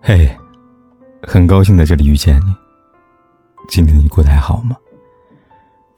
[0.00, 0.30] 嘿，
[1.22, 2.54] 很高兴在这里遇见你。
[3.68, 4.76] 今天你过得还好吗？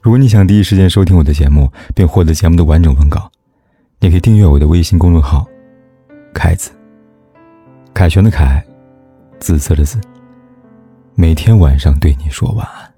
[0.00, 3.30] 如果你想第一时间收听我的节目，并获得节目的完整文稿，
[3.98, 5.46] 你可以订阅我的微信公众号
[6.32, 6.70] “凯子”。
[7.92, 8.64] 凯旋的凯，
[9.40, 9.98] 紫色的紫。
[11.14, 12.92] 每天晚上对你说晚安。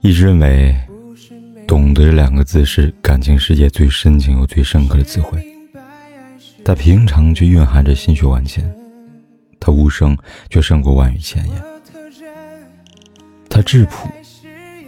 [0.00, 0.74] 一直认为，
[1.66, 5.44] 懂得这两个字是感情世界最深情又最深刻的词汇。
[6.68, 8.68] 但平常却蕴含着心血万千，
[9.60, 10.18] 它无声
[10.50, 11.62] 却胜过万语千言。
[13.48, 14.10] 它质朴，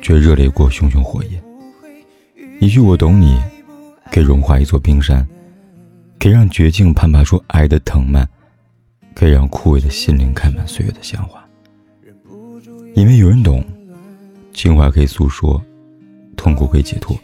[0.02, 1.40] 却热烈过熊熊火焰。
[2.58, 3.40] 一句“我懂你”，
[4.10, 5.24] 可以融化一座冰山，
[6.18, 8.28] 可以让绝境攀爬出爱的藤蔓，
[9.14, 11.40] 可以让枯萎的心灵开满岁月的鲜花。
[12.96, 13.64] 因为有人懂，
[14.52, 15.62] 情怀可以诉说，
[16.36, 17.16] 痛苦可以解脱。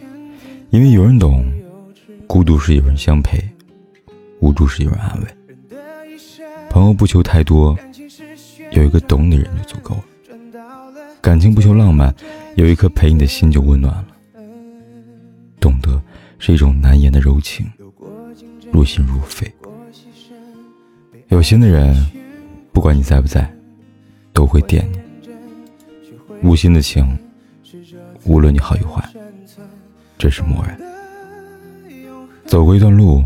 [0.71, 1.45] 因为有人懂，
[2.29, 3.43] 孤独是有人相陪。
[4.45, 5.27] 无助是有人安慰，
[6.69, 7.75] 朋友不求太多，
[8.73, 10.05] 有一个懂你的人就足够了。
[11.23, 12.15] 感情不求浪漫，
[12.55, 14.07] 有一颗陪你的心就温暖了。
[15.59, 15.99] 懂得
[16.39, 17.67] 是一种难言的柔情，
[18.71, 19.51] 入心入肺。
[21.29, 21.97] 有心的人，
[22.71, 23.51] 不管你在不在，
[24.35, 25.03] 都会惦念；
[26.43, 27.19] 无心的情，
[28.25, 29.03] 无论你好与坏，
[30.19, 30.79] 这是默然。
[32.45, 33.25] 走过一段路。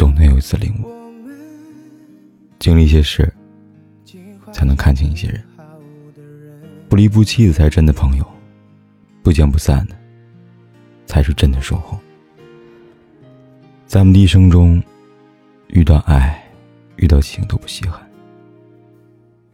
[0.00, 0.88] 总能有一次领悟，
[2.58, 3.30] 经历一些事，
[4.50, 5.44] 才能看清一些人。
[6.88, 8.26] 不离不弃的才是真的朋友，
[9.22, 9.96] 不见不散的
[11.04, 12.00] 才是真的守候。
[13.86, 14.82] 在我们的一生中，
[15.68, 16.42] 遇到爱，
[16.96, 18.00] 遇到情都不稀罕，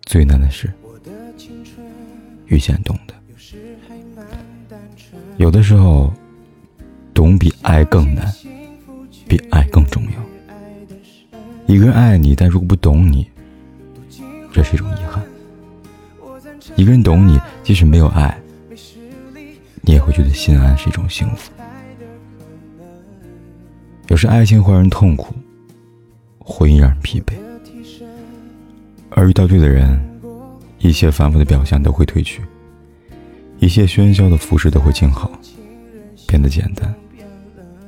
[0.02, 0.72] 最难的是
[2.46, 3.14] 遇见懂的。
[5.38, 6.14] 有的时候，
[7.12, 8.32] 懂比爱更难，
[9.26, 10.35] 比爱更重要。
[11.66, 13.28] 一个人爱你，但如果不懂你，
[14.52, 15.22] 这是一种遗憾。
[16.76, 18.38] 一个人懂你，即使没有爱，
[19.80, 21.50] 你也会觉得心安是一种幸福。
[24.08, 25.34] 有时爱情会让人痛苦，
[26.38, 27.34] 婚姻让人疲惫，
[29.10, 30.00] 而遇到对的人，
[30.78, 32.42] 一切反复的表象都会褪去，
[33.58, 35.28] 一切喧嚣的服饰都会静好，
[36.28, 36.94] 变得简单，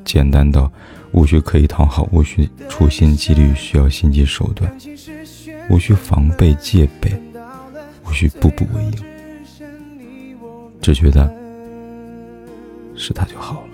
[0.04, 0.70] 简单到。
[1.12, 4.70] 无需刻意讨好，无需处心积虑，需要心机手段，
[5.70, 7.10] 无需防备戒备，
[8.06, 8.92] 无需步步为营，
[10.80, 11.32] 只觉得
[12.94, 13.68] 是他就好了。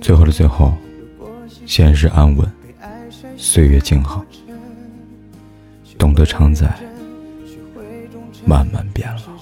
[0.00, 0.72] 最后的最后，
[1.66, 2.46] 现实安稳，
[3.36, 4.24] 岁月静好，
[5.98, 6.74] 懂得常在，
[8.44, 9.41] 慢慢变老。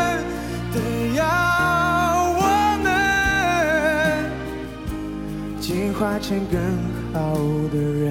[6.01, 6.59] 化成更
[7.13, 7.37] 好
[7.71, 8.09] 的人，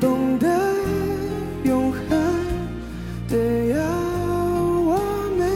[0.00, 0.48] 懂得
[1.62, 2.00] 永恒
[3.28, 3.78] 的要
[4.86, 4.98] 我
[5.38, 5.46] 们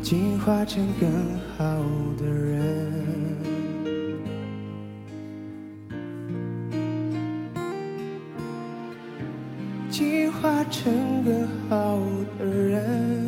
[0.00, 1.10] 进化成更
[1.56, 1.64] 好
[2.20, 2.56] 的人，
[9.90, 10.94] 进化成
[11.24, 11.98] 更好
[12.38, 13.27] 的人。